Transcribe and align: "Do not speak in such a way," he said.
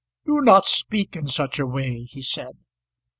"Do 0.25 0.41
not 0.41 0.65
speak 0.65 1.15
in 1.15 1.27
such 1.27 1.59
a 1.59 1.67
way," 1.67 2.05
he 2.05 2.23
said. 2.23 2.57